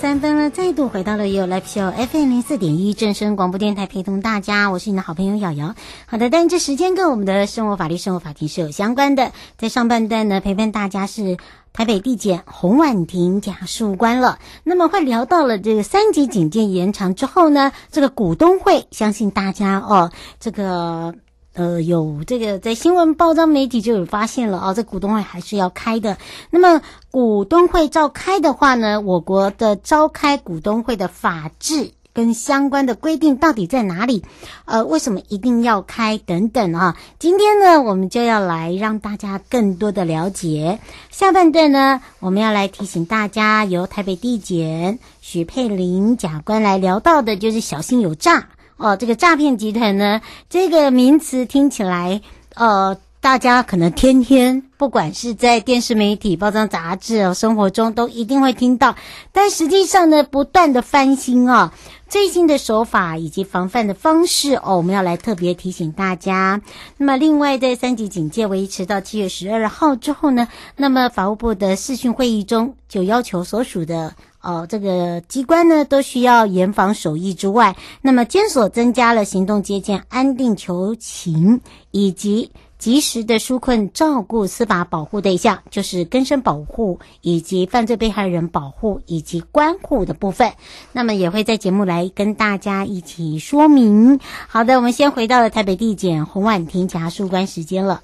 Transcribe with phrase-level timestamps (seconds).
[0.00, 5.74] 三分了，再度回到了有 Live Show FM 零四点一正声广播电台，陪同大家，我是你的好朋友瑶瑶。
[6.06, 9.32] 好的，但这时间跟我们的生活法律生活法庭是有相关的。
[9.56, 11.36] 在上半段呢，陪伴大家是
[11.72, 14.38] 台北地检洪婉婷检察官了。
[14.62, 21.12] 那么会聊到了这个三级警戒延长之后呢，这个股东会，相信大家哦，这个。
[21.58, 26.16] 呃，有这个在新闻报章媒体就有发现了啊，这股东会还是要开的。
[26.50, 34.22] 那么股东会召开的话呢，我国的召开股东会的法制跟相关的规定到底在哪里？
[34.66, 36.16] 呃，为什么一定要开？
[36.18, 40.78] 等等啊，今天呢，我们就要来让大家更多的了解。
[41.10, 48.50] 下半段呢，我们要来提醒大家，由台北地检许佩玲检察官来聊到的，就是小心有诈。
[48.78, 52.20] 哦，这个诈骗集团呢，这个名词听起来，
[52.54, 58.94] 呃，大家可能天天不管是在电视媒体、报章杂志哦，生活中都一定会听到。
[59.32, 61.74] 但实际上呢，不断的翻新啊，
[62.08, 66.62] 最新的手法以及防范的方式哦，我们要来特别提醒大家。
[66.98, 70.46] 那么，另外在三级警戒维持到七月十二号之后呢，
[70.76, 74.14] 那么法务部的视讯会议中就要求所属的。
[74.40, 81.60] 哦，这个机关呢都需要严防守义之外，那么监所增加了行动接见、安定求情
[81.90, 90.52] 以及及时的纾困照顾、司法保护对象，就是更生保护以及犯罪被害人保护以及关护的部分。
[90.92, 94.20] 那么也会在节目来跟大家一起说明。
[94.46, 98.02] 好的，我们先回到了台北地检洪婉婷检察官时间了。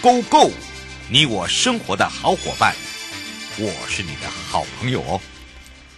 [0.00, 0.52] Go Go，
[1.10, 2.72] 你我生活的好伙伴，
[3.58, 5.20] 我是你的好朋友哦。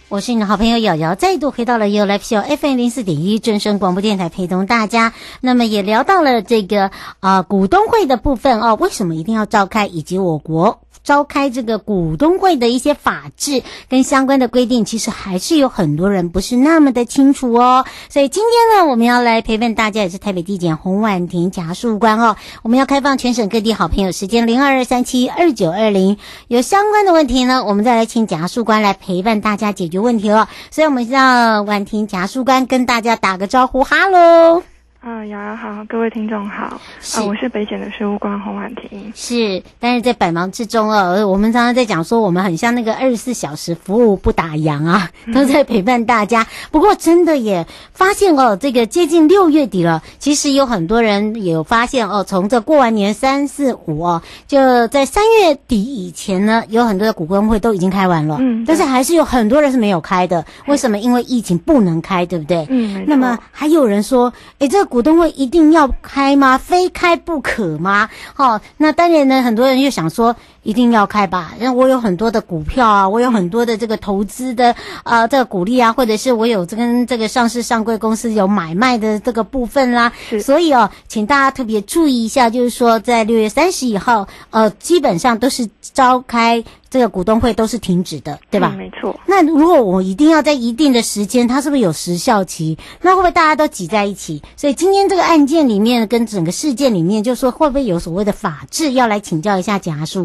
[0.09, 5.13] 我是你的好朋友瑶瑶，再度回到了 You Life Show FM 零四点一正声广播电台，陪同大家。
[5.39, 10.81] 那么也聊到了这个啊、股东会的部分哦，为什么一定要召开，以及我国。
[11.03, 17.85] 召开这个股东会的一些法制跟相关的规定，其实还是有很多人不是那么的清楚哦。
[18.09, 22.35] 所以今天呢，我们要来陪伴大家，也是台北地检洪婉婷检察官哦。
[22.63, 26.17] 我们要开放全省各地好朋友时间零二二三七二九二零，
[26.47, 30.47] 有相关的问题呢，我们再来请检察官来陪伴大家解决问题哦。
[30.69, 34.70] 所以我们让婉婷检察官跟大家打个招呼，哈喽。
[35.01, 36.79] 啊，瑶瑶好，各位听众好，啊，
[37.25, 39.11] 我是北检的事务官洪婉婷。
[39.15, 46.43] 是，但是在百忙之中哦，我们常常在讲说，我们很像那个二十四小时服务不打烊啊，都在陪伴大家。
[46.43, 60.45] 嗯、不过真的也发现哦，这个接近六月底了，其实有很多人也有发现哦，从这过完年三四五哦，就在三月底以前呢，有很多的股东会都已经开完了，嗯，但是还是有很多人是没有开的。
[60.67, 60.99] 为什么？
[60.99, 62.67] 因为疫情不能开，对不对？
[62.69, 64.90] 嗯，那么还有人说，诶，这个。
[64.91, 66.57] 股东会一定要开吗？
[66.57, 68.09] 非开不可吗？
[68.33, 71.53] 好、哦，那当然呢，很多人又想说，一定要开吧？
[71.59, 74.71] 因为我有很多的股票啊，我有很多的这个投资的
[75.03, 80.11] 啊、呃，这个股利啊，或者是我有跟这个上市上柜公司有买卖的这个部分啦。
[80.29, 88.71] 是，所以哦，请大家特别注意一下，就是说在六月三十以后，呃，基本上都是召开这个股东会都是停止的，对吧？
[88.73, 89.19] 嗯、没错。
[89.25, 92.77] 那如果我一定要在一定的时间，它是不是有时效期？
[93.01, 94.43] 那会不会大家都挤在一起？
[94.57, 98.91] 所以今天这个案件里面跟整个事件里面，就是说会不会有所谓的法制？
[98.93, 100.19] 要来请教一下检察事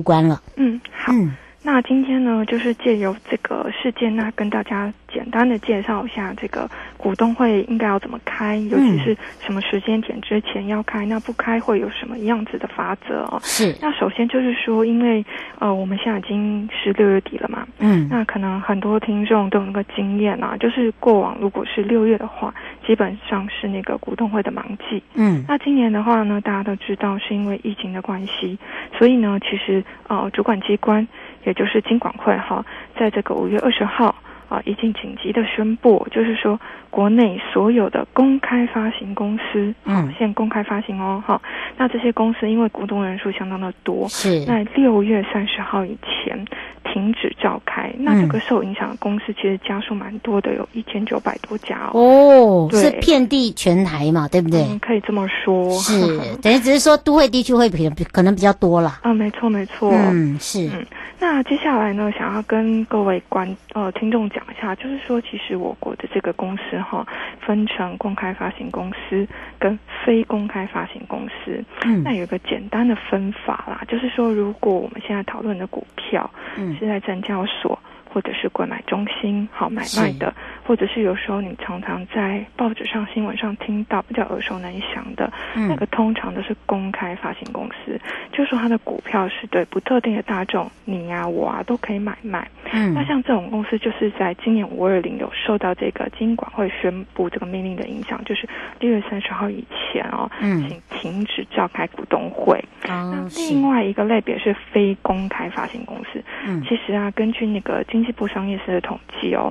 [0.56, 1.12] 嗯，好。
[1.12, 13.40] 嗯那今天呢，就是借由这个事件，那跟大家简单的介绍一下这个股东会应该要怎么开，尤其是什么时间点之前要开，那不开会有什么样子的法则哦。
[13.42, 13.74] 是。
[13.82, 15.24] 那首先就是说，因为
[15.58, 22.54] 呃，我们现在已经是六月底了嘛，嗯，那可能很多听众都有那个经验啊，就是过往如果是六月的话，
[22.86, 28.56] 基本上是那个股东会的忙季，嗯，那今年的话呢，大家都知道是因为疫情的关系，
[28.96, 31.04] 所以呢，其实呃，主管机关。
[31.46, 32.62] 也就是金管会哈，
[32.98, 34.14] 在这个五月二十号
[34.50, 36.60] 啊，已经紧急的宣布，就是说
[36.90, 41.40] 国内所有的公开发行公司，嗯，现公开发行哦，哈，
[41.78, 46.44] 那这些公司因为股东人数相当的多，是，那六月三十号以前。
[46.92, 52.00] 停止召开，那这个受影响的公司其实家数蛮多的，有一千九百多家哦。
[52.00, 54.62] 哦，是遍地全台嘛，对不对？
[54.62, 55.70] 嗯，可以这么说。
[55.72, 56.00] 是，
[56.40, 59.00] 等于只是说都会地区会比可能比较多了。
[59.02, 59.90] 啊，没错没错。
[59.92, 60.68] 嗯，是。
[60.68, 60.86] 嗯，
[61.18, 67.06] 那接下来呢，想要跟各位观呃听众讲一下，就是说，其实我国的这个公司哈，
[67.44, 69.26] 分成公开发行公司
[69.58, 71.62] 跟非公开发行公司。
[71.84, 76.75] 嗯，那有一个简单的分法啦，就是说，如果我们现在讨论的股票，嗯。
[76.76, 77.78] 是在证交所。
[78.12, 80.32] 或者是购买中心好买卖的，
[80.64, 88.00] 或者是有时候你常常在报纸上、新闻上听到比较耳熟能详的，嗯、那个通常都是公开发行公司，
[88.32, 92.48] 就是说它的股票是对不特定的大众，你呀、啊、我啊都可以买卖。
[92.72, 98.48] 嗯，那像这种公司就是在今年五二零有受到这个金管会宣布这个命令的影响，就是
[98.80, 102.62] 六月三十号以前哦，嗯，请停止召开股东会。
[102.88, 106.22] 嗯、那另外一个类别是非公开发行公司。
[106.44, 109.50] 嗯，其实啊，根据那个经济部商业司的统计哦，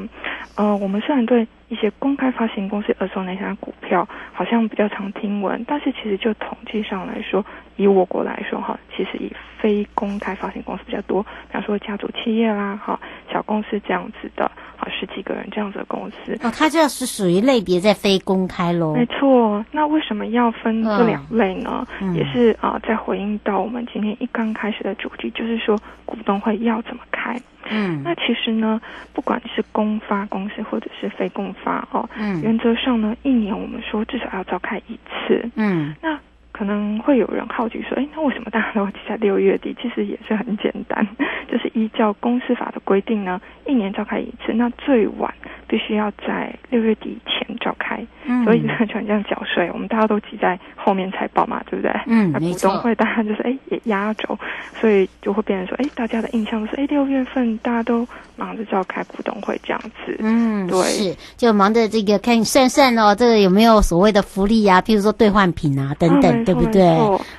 [0.56, 7.44] 呃，我们虽然对一些公开发行公司耳熟能详的股票好像比较常听闻，但是其实就统计上来说，
[7.75, 13.00] 以我国来说哈，其实以非公开发行公司比较多，比方说家族企业啦，哈，
[13.33, 14.51] 小公司这样子的，
[14.85, 16.37] 好十几个人这样子的公司。
[16.43, 18.93] 哦，它这是属于类别在非公开喽。
[18.93, 21.85] 没错，那为什么要分这两类呢？
[22.01, 27.35] 嗯、也是啊、呃，在回应到我们今天一刚开始的主题，就是说股东会要怎么开。
[27.69, 28.79] 嗯，那其实呢，
[29.11, 35.49] 不管是公发公司或者是非公发哦，嗯，原则上呢，一年我们说至少要召开一次。
[35.55, 36.19] 嗯，那。
[36.55, 39.75] 可能会有人好奇说，哎，那为什么大家都挤在六月底？
[39.81, 41.05] 其实也是很简单，
[41.51, 45.33] 就是依照公司法的规定呢，一年召开一次，那最晚
[45.67, 48.01] 必须要在六月底前召开。
[48.23, 51.91] 嗯，所以呢，就像这样缴税，我们大家都挤在后面才报嘛，对不对？
[52.07, 54.39] 嗯，那股东会大家就是哎也压轴，
[54.79, 58.07] 所以就会变成说，哎，大家的印象是，哎，六月份大家都
[58.37, 60.15] 忙着召开股东会这样子。
[60.19, 64.81] 嗯，对，是就忙着这个看算算哦，这个有没有所谓的福利啊？
[64.81, 66.31] 譬如说兑换品啊等等。
[66.31, 66.83] 嗯对不对？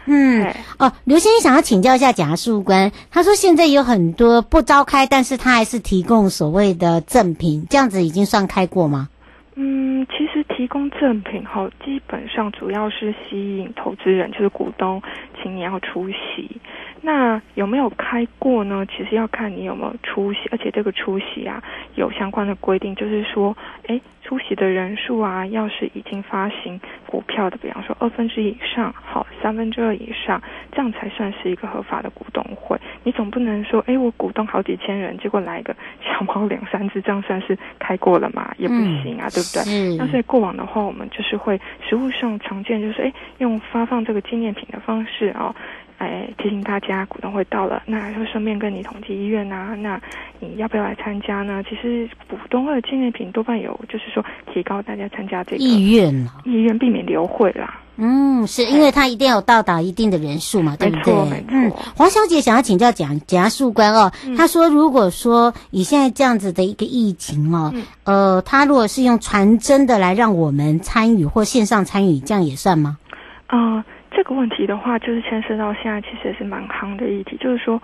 [0.06, 9.08] 嗯，哦，刘先生想要请教一下检察事务官，他说现在有很多不召开，但是他还是提供所谓的赠品，这样子已经算开过吗？
[9.54, 15.00] 嗯，其实提供赠品后，基本上主要是吸引投资人，就是股东，
[15.42, 16.60] 请你要出席。
[17.06, 18.84] 那有没有开过呢？
[18.86, 21.62] 其实要看你有没有出席，而且这个出席啊，
[21.94, 32.76] 有相关的规定，就是说，诶，出席的人数啊，要是已经发行股票的，比方说二分之一以上，好，三分之二以上，这样才算是一个合法的股东会。
[33.04, 35.72] 你总不能说，诶，我股东好几千人，结果来一个
[36.02, 38.52] 小猫两三只，这样算是开过了嘛？
[38.58, 39.62] 也不行啊，嗯、对不对？
[39.68, 45.54] 嗯那所以过往的话，我们就是会实务上常见，就是诶，用发放这个纪念品的方式啊。
[45.98, 49.74] 哎，提醒大家股东会到了，那就顺便跟你统计意愿啊。
[49.74, 49.98] 那
[50.40, 51.62] 你要不要来参加呢？
[51.66, 54.22] 其实股东会的纪念品多半有，就是说
[54.52, 57.80] 提高大家参加这个意愿意愿避免流会啦。
[57.96, 61.14] 嗯，是因为他一定要有到达一定的人数嘛，对不对？
[61.48, 72.98] 嗯，黄小姐想要请教检检察事务官哦，她、嗯、说如果说以现在这样子的一个疫情哦，嗯、呃，他如果是用传真的来让我们参与或线上参与，这样也算吗？
[73.46, 73.84] 啊、呃。
[74.16, 77.80] 这个问题的话，就是牵涉到现在其实也是蛮夯的议题，就是说，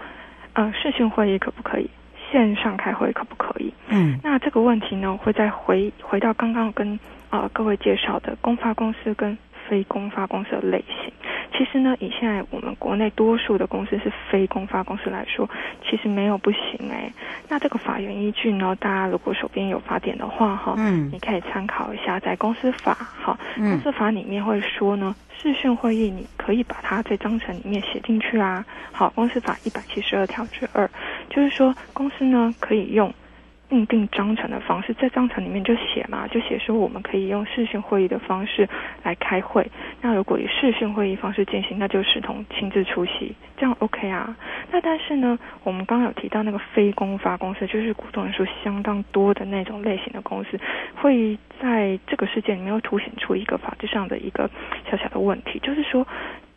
[0.55, 1.91] 呃，视讯会议可不可以，
[2.31, 3.71] 线上开会可不可以？
[3.89, 6.99] 嗯，那这个问题呢，会再回回到刚刚跟
[7.29, 9.37] 啊、呃、各位介绍的公发公司跟
[9.69, 11.13] 非公发公司的类型。
[11.55, 15.47] 其实呢，以现在我们国内多数的公司是非公发公司来说，
[15.85, 17.13] 其实没有不行哎。
[17.47, 28.65] 那这个法源依据呢，大家如果手边有法典的话哈，嗯，你可以参考一下，在公司法哈，公司法里面会说呢，视讯会议你可以把它在章程里面写进去啊。
[28.93, 30.89] 好，公司法一百七十二条之二，
[31.29, 33.13] 就是说公司呢可以用。
[33.73, 38.69] 订定章程的方式，在章程里面就写嘛，就写说我们可以用视讯会议的方式
[39.03, 39.67] 来开会。
[40.03, 44.37] 那如果以视讯会议方式进行，那就视同亲自出席，这样 OK 啊？
[44.71, 50.61] 那但是呢，我们刚刚有提到那个非公发公司，就是股东人数相当多的那种类型的公司，
[50.95, 54.51] 会在这个事件里面会凸显出一个法制上的一个
[54.91, 56.07] 小小的问题，就是说。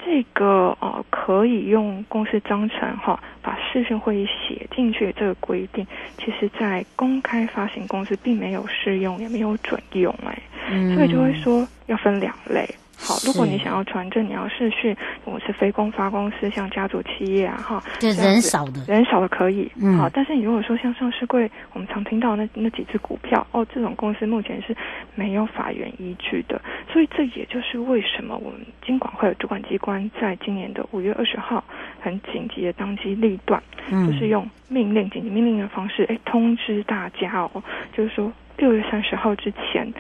[0.06, 5.86] 这个呃，可以用公司章程哈，把视讯会议写进去这个规定，
[6.18, 10.38] 其实在公开发行公司并没有适用，也没有准用哎，
[10.70, 12.70] 嗯、所以就会说要分两类。
[12.98, 14.96] 好，如果你想要传证，你要视讯，
[15.26, 24.76] 我们是非公发公司，像家族企业啊，哈，就人少的，人少的可以，嗯，好，但是你如果说像上市柜，我们常听到那那几只股票，哦，这种公司目前是
[25.14, 26.60] 没有法源依据的，
[26.96, 31.62] 所以这也就是为什么我们金管会的主管机关在今年的五月二十号
[32.00, 33.62] 很紧急的当机立断，
[33.92, 37.62] 嗯，就是用命令紧急命令的方式，哎，通知大家哦，
[37.92, 39.94] 就是说六月三十号之前。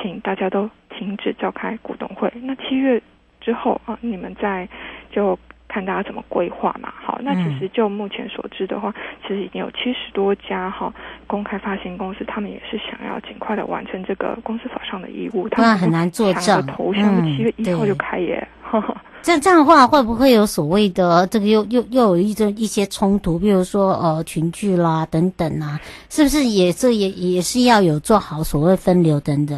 [0.00, 2.32] 请大家都停止召开股东会。
[2.42, 3.00] 那七月
[3.42, 4.66] 之后啊，你们再
[5.10, 5.38] 就
[5.72, 6.92] 看大家怎么规划嘛。
[7.02, 10.92] 好，那其实就目前所知的话，其实已经有七十多家哈
[11.26, 15.48] 公开发行公司，他们也是想要尽快的完成这个公司法上的义务。
[15.48, 18.46] 他们很难做账，头像七月一号就开业。
[19.22, 23.38] 这这样的话，会不会有所谓的这个又又又有一种一些冲突？
[23.38, 25.78] 比如说呃群聚啦等等啊，
[26.10, 29.56] 是不是也这也也是要有做好所谓分流等等？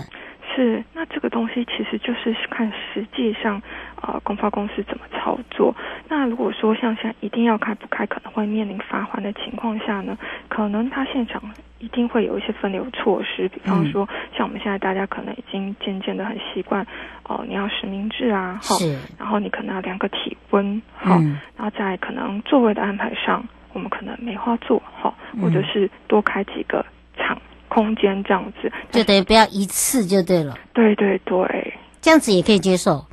[0.54, 3.60] 是，那这个东西其实就是看实际上，
[4.06, 5.74] 呃，公发公司怎么操作。
[6.08, 10.18] 那如果说像现在一定要开不开，可能会面临罚款的情况下呢，
[10.48, 11.42] 可能他现场
[11.78, 16.82] 一定会有一些分流措施，比方说，嗯、像我们现在大家可能已经渐渐的很习惯，
[17.24, 18.76] 哦、呃，你要实名制啊，好，
[19.18, 23.42] 然后你可能要量个体温，好，嗯、然后在可能座位的安排上，
[23.72, 26.84] 我们可能没花座，好，或者是多开几个
[27.16, 27.40] 场。
[27.66, 30.54] 空间这样子，就等于不要一次就对了。
[30.72, 33.04] 对对对，这样子也可以接受。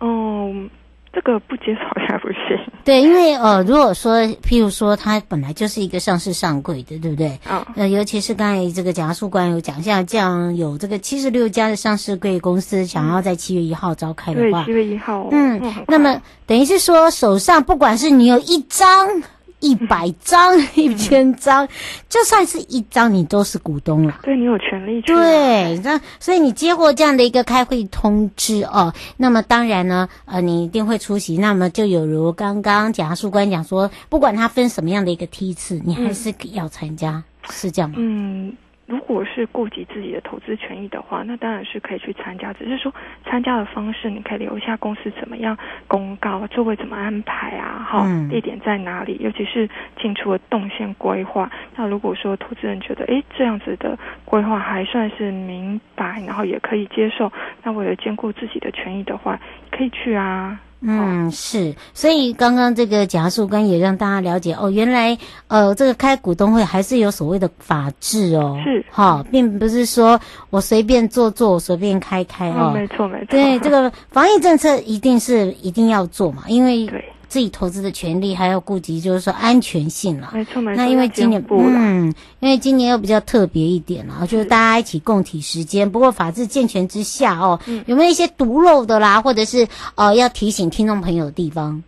[0.00, 0.68] 嗯，
[1.12, 2.58] 这个不接受还不行。
[2.84, 7.28] 对，因为呃，如果说譬如说它本来就是一个上市上柜的，对不对？
[7.44, 19.22] 啊、哦，呃，尤其是刚才这个贾述官有讲，像这样有这个七十六家的上市柜公司想要在七月一号召开的话，对，七月一号，嗯，那么等于是说手上不管是你有一张。
[19.64, 21.66] 一百张、一千张，
[22.10, 24.18] 就算是一张，你都是股东了。
[24.22, 25.00] 对，你有权利。
[25.00, 31.38] 对，那所以你接过这样的一个开会通知哦，那么当然呢，呃，你一定会出席。
[31.38, 37.96] 那么就有如刚刚贾树官讲说，不管他分什么样的一个梯次，你还是要参加，嗯、是这样吗？
[37.98, 38.52] 嗯。
[38.86, 42.52] 如果是顾及自己的投资权益的话，那当然是可以去参加。
[42.52, 42.92] 只是说
[43.24, 45.56] 参加的方式，你可以留下公司怎么样
[45.88, 47.86] 公告，座位怎么安排啊？
[47.88, 49.16] 哈、嗯，地点在哪里？
[49.20, 51.50] 尤其是进出的动线规划。
[51.76, 60.60] 那如果说投资人觉得，诶，这样子的规划还算是明白，然后也可以接受，那为了兼顾自己的权益的话，可以去啊。
[60.80, 65.16] 嗯，是，所以刚刚这个贾树根也让大家了解哦，原来
[65.48, 70.18] 呃，这个开股东会还是有所谓的法制哦，是，好、哦，并不是说
[70.50, 77.03] 我随便做做，我随便开开哦，嗯、没错没错，对，这个防疫政策一定是一定要做嘛，因为对。
[77.34, 80.30] 自己投资的权利还要顾及，就是说安全性了。
[80.32, 80.76] 没错没错。
[80.76, 85.90] 那因为今年嗯，因为今年又比较特别一点了，就是大家一起共体时间。
[85.90, 91.82] 不过法治健全之下哦，嗯、有没有一些独漏的啦，或者是呃要提醒听众朋友的地方？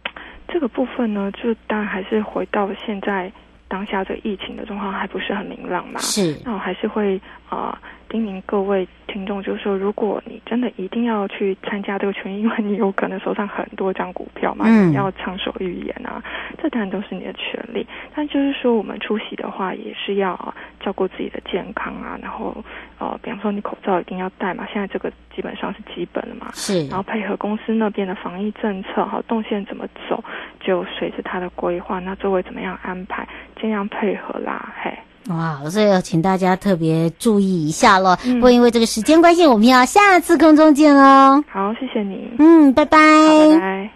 [0.49, 3.31] 这个部分呢，就当然还是回到现在
[3.69, 6.00] 当下这个疫情的状况还不是很明朗嘛。
[6.00, 6.37] 是。
[6.45, 7.17] 那我还是会
[7.49, 7.71] 啊。
[7.71, 16.23] 呃叮咛各位听众，就是说，如果你真的一定要去参加这个权益，因为你有可能手上很多张股票嘛，嗯、你要畅所欲言啊，
[16.59, 17.87] 这当然都是你的权利。
[18.15, 22.57] 但就是说，我们出席的话，也是要照顾自己的健康啊，然后
[22.99, 26.51] 呃，比方说你口罩一定要戴嘛，现在这个基本上是基本的嘛。
[26.55, 26.87] 是。
[26.89, 30.23] 然后配合公司那边的防疫政策，好，动线怎么走，
[30.61, 33.27] 就随着他的规划，那座位怎么样安排，
[33.61, 34.93] 尽量配合啦，嘿。
[35.28, 38.16] 哇，所以要请大家特别注意一下喽。
[38.16, 41.42] 不过、嗯、因为这个时间关系，我们要下次空中见哦。
[41.52, 42.30] 好，谢谢你。
[42.38, 42.99] 嗯，拜拜。
[42.99, 43.96] 拜拜。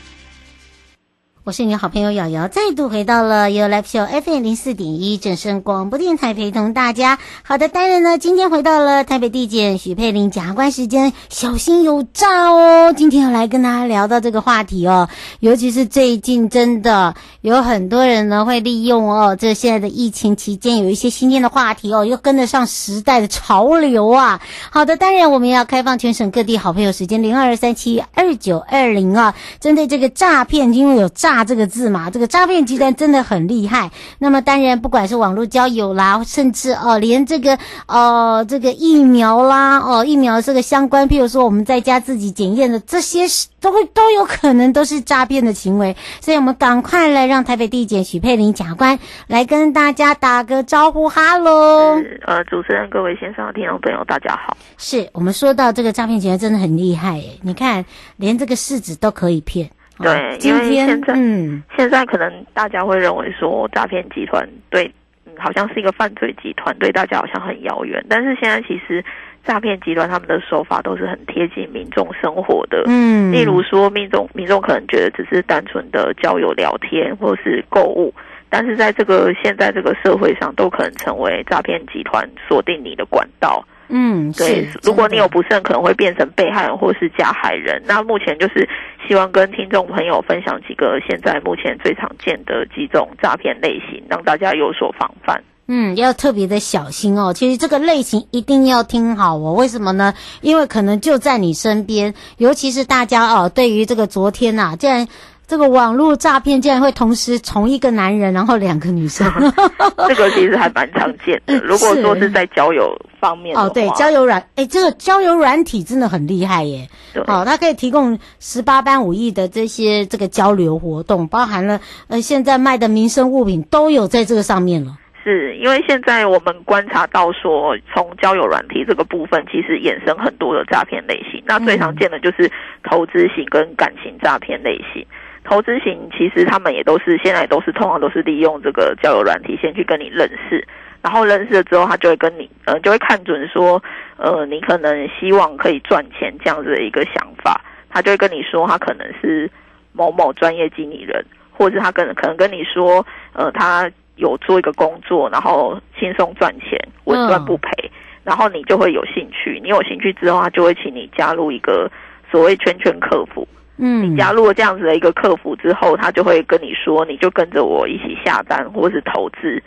[1.43, 7.17] 我是你的好朋友瑶瑶，再度回到了 You Life Show FM 零四点一正声广播电台，陪同大家。
[7.41, 12.93] 好的，当然呢，今天回到了台北地检许佩玲检察官时间，小心有诈哦。
[12.95, 24.39] 今天要来跟大家聊到这个话题哦，尤其是最近真的有很多人呢会利用哦，这现在的疫情期间有一些新鲜的话题哦，又跟得上时代的潮流啊。
[24.69, 31.30] 好的，当然我们要开放全省各地好朋友时间零二三七二九二零啊，针对这个诈骗，因为有诈。
[31.31, 33.89] 诈这个字嘛，这个诈骗集团真的很厉害。
[34.19, 37.57] 那么当然，不管是网络交友啦，甚至哦，连这个
[37.87, 43.21] 呃这个疫苗啦，哦疫苗这个相关，譬如说我们在家自己检验的这些，
[43.61, 45.95] 都会都有可能都是诈骗的行为。
[46.19, 51.95] 所以我们赶快来让台北地检许佩玲检察官来跟大家打个招呼，哈喽。
[52.25, 54.57] 呃，主持人、各位线上的听众朋友，大家好。
[54.77, 57.85] 是我们说到这个诈骗集团真的很厉害耶，你看
[58.17, 59.71] 连这个市纸都可以骗。
[60.01, 64.91] 对，因为现在，嗯，现在可能大家会认为说诈骗集团对，
[65.25, 68.03] 嗯，好像是一个犯罪集团，对大家好像很遥远。
[68.09, 69.03] 但是现在其实
[69.45, 78.13] 诈骗集团他们的手法都是很贴近民众生活的，嗯，例如说民众民众可能觉得只是单纯的交友聊天或是购物，
[78.49, 83.65] 但是在这个现在这个社会上，都可能成为诈骗集团锁定你的管道。
[83.93, 87.83] 嗯，对，如果你有不慎，可能会变成被害人或是加害人。
[87.85, 88.67] 那目前就是
[89.05, 95.43] 希望跟听众朋友分享几个现在目前最常见的几种诈骗类型，让大家有所防范。
[95.67, 97.33] 嗯，要特别的小心哦。
[97.33, 99.53] 其实这个类型一定要听好哦。
[99.53, 100.13] 为什么呢？
[100.39, 105.07] 因为可能就在你身边，尤其是大家哦，对于这个昨天呐、啊，既然。
[105.51, 109.29] 这个网络诈骗竟然会同时从一个男人，然后两个女生，
[110.07, 111.53] 这个其实还蛮常见的。
[111.59, 116.87] 如果说是在交友方面，哦，对，交友软，哎，这个交友软体真的很厉害耶。
[117.13, 124.97] 对，哦，它可以提供十八般武艺的这些这个交流活动，包含了呃现在卖的民生物品都有在这个上面了。
[125.21, 131.43] 是因为现在我们观察到说，从交友软体这个部分，其实衍生很多的诈骗类型。
[131.45, 132.49] 那最常见的就是
[132.89, 135.05] 投资型跟感情诈骗类型。
[135.43, 140.65] 投资型其实他们也都是现在都是通常都是利用这个交友软体先去跟你认识，
[141.01, 143.81] 然后认识了之后，他就会跟你呃就会看准说
[144.17, 149.49] 呃你可能希望可以赚钱这样子的一个想法，他就会跟你说他可能是
[149.93, 157.91] 某某专业经理人，或者是他可能可能跟你说呃他有做一个工作，然后轻松赚钱，稳赚不赔，
[158.23, 161.91] 然后你就会有兴趣，你有兴趣之后，他就会请你加入一个
[162.29, 163.47] 所谓圈圈客服。
[163.83, 169.61] 嗯，你加入了这样子的一个客服之后，他就会跟你说，你就跟着我一起下单或是投资。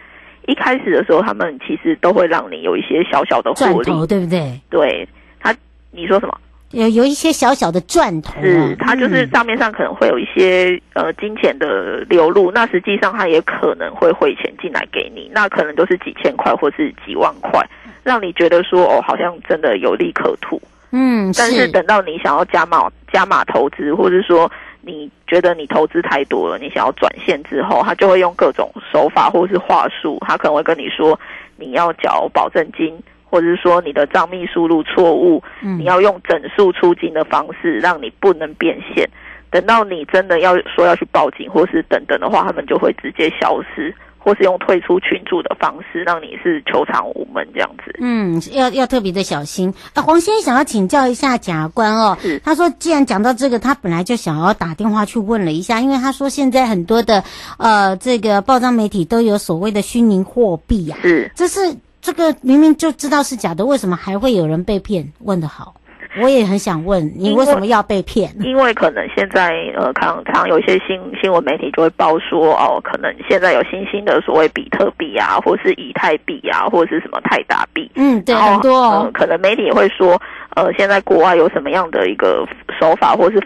[0.47, 4.61] 一开始的时候，他们其实都会让你有一些小小的获利，对不对？
[4.71, 5.09] 对，
[5.41, 5.53] 他，
[5.91, 6.39] 你说什么？
[6.71, 17.65] 有有一些小小的赚头，是，他就是账面上可能会有一些呃金钱的流入，那实际上他也可能会汇钱进来给你，那可能都是几千块或是几万块，
[18.03, 20.61] 让你觉得说哦，好像真的有利可图。
[20.97, 24.49] 嗯，但是等到你想要加码加码投资，或者说
[24.81, 31.19] 你觉得你投资太多了，你想要转现之后，他就会用各种手法或是话术，他可能会跟你说
[31.57, 35.43] 你要缴保证金，或者是说你的账密输入错误，
[35.79, 39.05] 你要用整数出金的方式让你不能变现。
[39.51, 43.93] 等到你真的要说要去报警或是等等的话，他们就会直接消失。
[44.25, 47.95] 或是用退出群组的方式，让你是球场无门这样子。
[48.01, 49.73] 嗯，要要特别的小心。
[49.93, 52.17] 啊，黄先生想要请教一下检察官哦。
[52.23, 52.39] 是。
[52.39, 57.23] 他说，既然讲到这个，他本来就想要打电话去问了一下，因为他说现在很多的
[57.59, 60.99] 呃这个报章媒体都有所谓的虚拟货币啊。
[61.03, 61.31] 是。
[61.35, 61.61] 这是
[62.01, 65.07] 这个明明就知道是假的，为什么还会有人被骗？
[65.19, 65.75] 问得好。
[66.21, 68.31] 我也很想问你为什么要被骗？
[68.41, 77.91] 因为可能现在呃，常常有一些新新闻媒体就会报说哦，可能现在有新兴的所谓比特币啊，或是以太币啊，或者是什么泰达币。
[77.97, 79.13] 嗯，对，很多、哦呃。
[79.13, 80.21] 可能媒体也会说，
[80.57, 82.47] 呃，现在国外有什么样的一个
[82.81, 83.41] 手法或是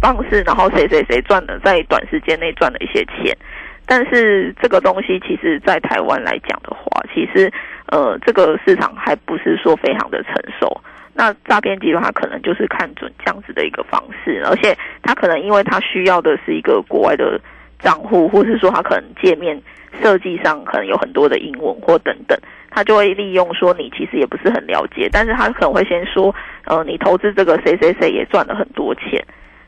[0.00, 3.36] 方式，然后谁谁谁赚了在短时间内赚了一些钱。
[3.84, 7.52] 但是这个东西其实，在台湾来讲的话，其实
[7.86, 10.80] 呃，这个市场还不是说非常的成熟。
[11.14, 17.40] 那诈骗集团他可能就是看准这样子的一个方式，而且他可能因为他需要的是一个国外的
[17.78, 19.60] 账户，或是说他可能界面
[20.00, 22.38] 设计上可能有很多的英文或等等，
[22.70, 29.22] 他就会利用说你其实也不是很了解，但是他可能会先说，呃，你投资这个谁谁谁也赚了很多钱，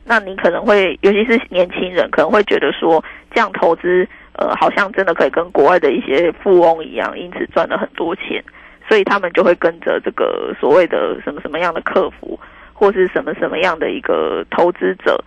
[0.04, 8.42] 那你可能会尤其是年轻人可能会觉得说这样投资，呃，好像真的可以跟国外的一些富翁一样，因此赚了很多钱。
[8.88, 12.38] 所以他们就会跟着这个所谓的什么什么样的客服，
[12.73, 15.23] 或是什么什么样的一个投资者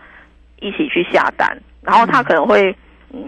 [0.60, 2.74] 一起去下单，然后他可能会
[3.12, 3.20] 嗯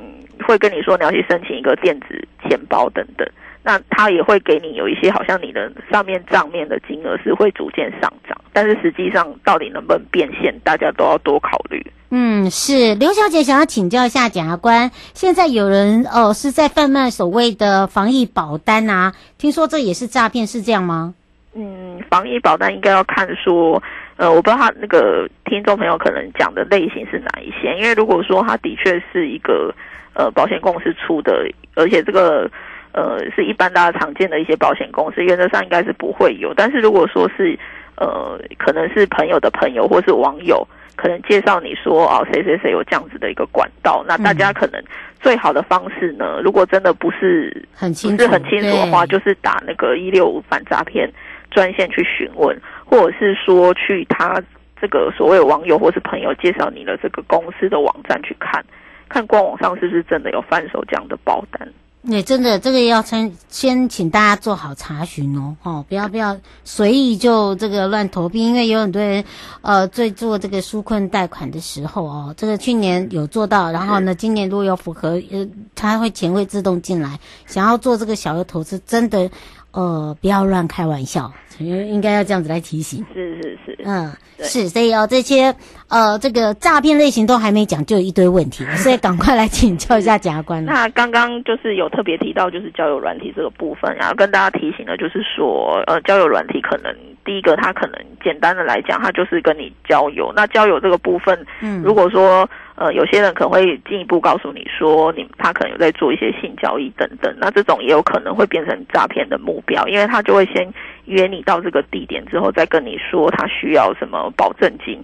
[0.46, 3.28] 会跟你说你要去申请一个电子钱包等等。
[3.62, 11.84] 那他也会给你有一些，好像你的上面账面的金额是会逐渐上涨，但是实际上到底能不能变现，大家都要多考虑。
[12.10, 21.14] 嗯，是刘小姐想要请教一下检察官，现在有人哦是在贩卖所谓的防疫保单啊，听说这也是诈骗，是这样吗？
[21.54, 23.82] 嗯，防疫保单应该要看说，
[24.16, 29.74] 呃，我不知道他那个听众朋友可能讲的类型是哪一些，因为如果说他的确是一个
[30.14, 32.50] 呃保险公司出的，而且这个。
[32.92, 36.52] 呃，是一般大家常见的一些保险公司，原则上应该是不会有。
[36.52, 37.56] 但是如果说是，
[38.00, 44.82] 呃，可能是朋友的朋友或是网友，可能介绍你说哦，谁谁谁有这样子的一个管道，那大家可能
[45.20, 51.12] 最好的方式呢，嗯、如果真的不是很清楚，不是很清楚的话，就是打那个一六五反诈骗
[51.50, 54.42] 专线去询问，或者是说去他
[54.80, 58.64] 这个所谓网友或是朋友介绍你的这个公司的网站去看，
[59.10, 61.68] 看官网上是不是真的有贩售这样的保单。
[62.02, 69.22] 你、欸、真的这个要先先请大家做好查询哦，哦，不要不要随意就这个乱投币，因为有很多人
[69.60, 79.30] 呃在做这个纾困贷款的时候哦，这个去年有做到，然后呢，今年如果有符合，呃，他会钱会自动进来，想要做这个小额投资，真的
[79.72, 81.30] 呃不要乱开玩笑。
[81.58, 85.54] 应该要这样子来提醒，是是是，嗯，是，所以哦，这些
[85.90, 90.64] 呃，这个诈骗类型都还没讲，就有一堆问题， 所以赶快来请教一下检察官。
[90.64, 100.32] 那刚刚就是有特别提到，就是交友软体这个部分，然后跟大家提醒的，就是说，呃，交友软体可能第一个，它可能简单的来讲，它就是跟你交友。
[100.34, 102.48] 那交友这个部分，嗯，如果说。
[102.76, 110.66] 呃，有些人可能会进一步告诉你说，你他可能有在做一些性交易等等，那这种也有可能会变成诈骗的目标，因为他就会先
[111.04, 114.98] 约你到这个地点之后，再跟你说他需要什么保证金，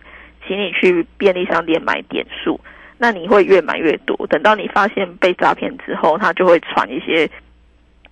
[0.46, 2.60] 请你去便利商店买点数，
[2.98, 7.28] 那你会越买越多，等到你发现被诈骗之后，他就会传一些。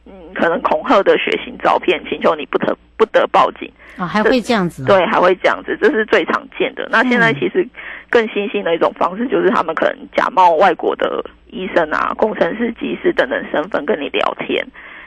[0.07, 3.67] 嗯，可能恐吓的血腥照片，请求你不得不得报警
[3.97, 4.87] 啊、哦，还会这样子、哦？
[4.87, 6.87] 对，还会这样子，这是最常见的。
[6.91, 7.67] 那现在其实
[8.11, 14.63] 更新兴的一种方式，就是他们可能假冒外国的医生啊、工程师、技师等等身份跟你聊天。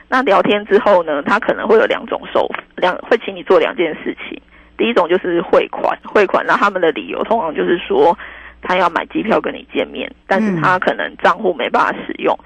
[0.10, 4.42] 那聊天之后呢，他可能会有两种手两会请你做两件事情。
[4.78, 8.18] 第一种就是汇款，汇款，那他们的理由通常就是说
[8.62, 12.38] 他要买机票跟你见面，但是他可能账户没办法使用。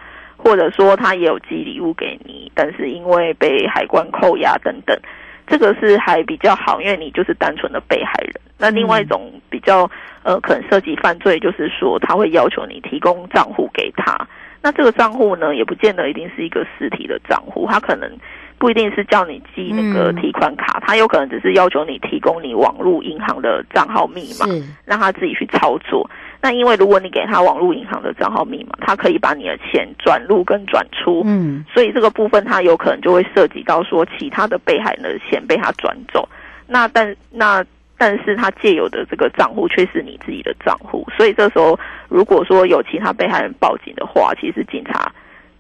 [0.43, 4.99] 或者说他也有寄礼物给你，但是因为被海关扣押等等，
[5.45, 8.33] 这个是还比较好，因为你就是单纯的被害人。
[8.57, 9.87] 那另外一种比较
[10.23, 14.17] 呃可能涉及犯罪，就是说他会要求你提供账户给他。
[14.63, 18.09] 那这个账户呢，也不见得一定是一个实体的账户，他可能
[18.61, 24.45] 不一定是叫你寄那个提款卡，他有可能只是要求你提供你网络银行的账号密码，
[24.85, 26.07] 让他自己去操作。
[26.39, 36.29] 那因为如果你给他网络银行的账号密码，他可以把你的钱转入跟转出，嗯，所以这个部分他有可能就会涉及到说其他的被害人的钱被他转走，
[36.67, 37.65] 那但那
[37.97, 45.11] 但是他借有的这个账户却是你自己的账户，所以这时候如果说有其他被害人报警的话，其实警察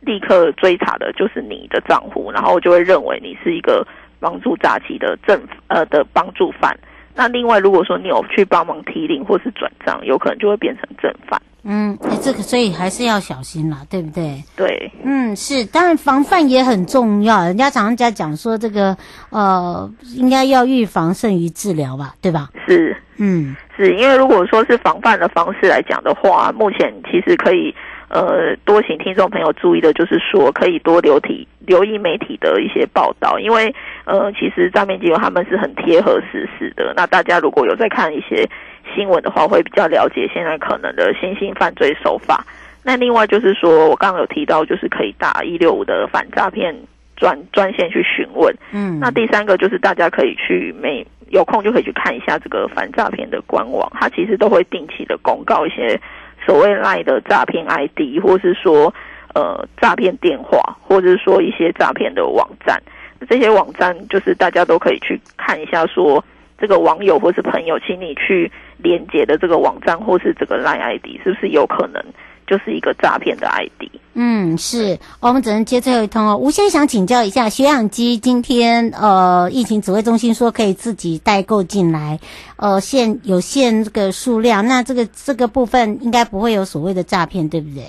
[0.01, 3.85] 立刻追查的就是你的账户，然后就会认为你是一个
[4.19, 6.77] 帮助诈欺的正呃的帮助犯。
[7.13, 11.39] 那另外，如果说你有去帮忙提领或是转账，有可能就会变成正犯。
[11.63, 14.41] 嗯，这个所以还是要小心啦，对不对？
[14.55, 17.43] 对，嗯，是，当然防范也很重要。
[17.43, 18.97] 人家常常讲说这个，
[19.29, 22.49] 呃，应该要预防胜于治疗吧，对吧？
[22.65, 27.75] 是，嗯，是因为如果说是防范的方式来讲的话，目前其实可以。
[28.11, 36.93] 呃，多请听众朋友注意的，就是说可以多留体留意媒体的一些报道，因为呃，其实诈骗集团他们是很贴合时事的。
[36.93, 38.45] 那大家如果有在看一些
[38.93, 42.45] 新闻的话，会比较了解现在可能的新兴犯罪手法。
[42.83, 46.75] 那另外就是说我刚刚有提到，就是可以打一六五的反诈骗
[47.15, 48.53] 专专线去询问。
[48.73, 55.97] 嗯，那第三个就是大家可以去每有空就可以去看一下这个反诈骗的官网，它其实都会定期的公告一些。
[56.45, 58.93] 所谓赖的诈骗 ID，或是说
[59.33, 62.81] 呃诈骗电话，或者是说一些诈骗的网站，
[63.29, 66.23] 这些网站就是大家都可以去看一下，说
[66.57, 72.03] 这个网友或是朋友，请你去连接的这个网站或是这个赖 ID，是不是有可能？
[72.51, 73.89] 就是一个诈骗的 ID。
[74.13, 76.35] 嗯，是，我们只能接最后一通哦。
[76.35, 82.19] 吴先想请教一下，血氧机今天呃，疫情指挥中心说可以自己代购进来，
[82.57, 87.85] 呃，限有限这个数量，那这个这个部分应该不会有所谓的诈骗，对不对？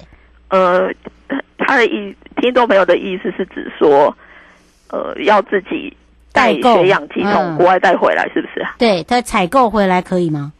[0.50, 0.88] 呃，
[1.58, 4.16] 他的意听众朋友的意思是指说，
[4.90, 5.92] 呃，要自己
[6.32, 8.64] 带血氧机从国外带回来，是不是？
[8.78, 10.52] 对，他采购回来可以吗？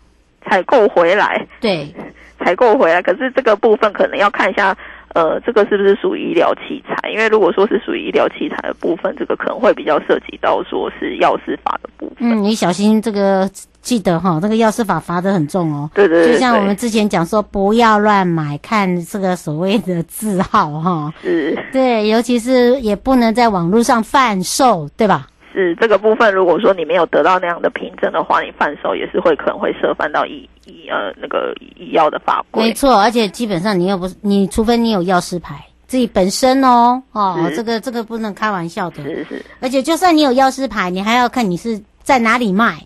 [0.45, 1.95] 采购回来，对，
[2.43, 3.01] 采购回来。
[3.03, 4.77] 可是这个部分可能要看一下。
[5.15, 7.11] 呃，这个是不是属于医疗器材？
[7.11, 12.17] 因为如果说是属于医疗器材的部分，这个可能会比较涉及到说是药师法的部分。
[12.21, 13.47] 嗯，你小心这个，
[13.83, 15.91] 记得哈，这个药师法罚的很重哦。
[15.93, 21.13] 对对对，就像我们之前讲说，不要乱买，看这个所谓的字号哈。
[21.21, 21.59] 是。
[21.71, 25.27] 对，尤其是也不能在网络上贩售，对吧？
[25.53, 32.65] 是这个部分，如果说你没有得到那样的凭证的话，你贩售也是会可能会涉犯到医医呃那个医药的法规。
[32.65, 39.03] 没错，而且基本上你又不是你，除非你有药师牌，自己本身哦哦，这个这个不能开玩笑的。
[39.03, 39.45] 是是。
[39.61, 42.79] 而且就算你有药师牌，你还要看你是在哪里卖。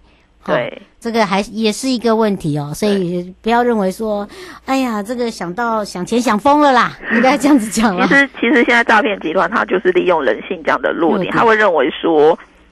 [0.44, 0.82] 对。
[0.98, 4.26] 这个还也是一个问题哦，所以不要认为说，
[4.64, 8.06] 哎呀，这个想到想钱想疯了啦， 应该这样子讲了。
[8.08, 12.30] 其实其实现在诈骗集团他就是利用人性这样的弱点，他会认为说。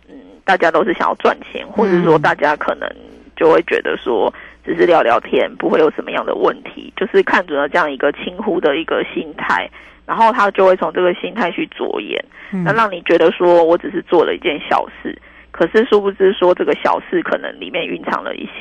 [0.09, 2.87] 嗯大家都是想要赚钱，或者说大家可能
[3.35, 4.31] 就会觉得说，
[4.65, 9.69] 只是聊聊天，不会有什么样的问题，就是看准了这样一个轻忽的一个心态，
[10.07, 12.25] 然后他就会从这个心态去着眼，
[12.65, 15.17] 那让你觉得说我只是做了一件小事，
[15.51, 18.53] 可是殊不知说这个小事可能里面蕴藏了一些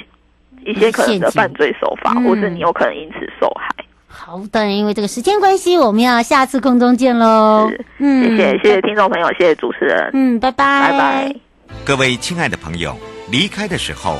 [0.66, 3.68] 一些可能的犯罪手法，或者你有可能因此受害。
[4.08, 7.70] 好的，因为这个时间关系，我们要下次空中见喽。
[7.98, 10.12] 嗯，谢谢谢谢听众朋友，谢谢主持人。
[10.14, 11.36] 嗯，拜拜，拜拜。
[11.84, 12.96] 各位亲爱的朋友，
[13.32, 14.20] 离开的时候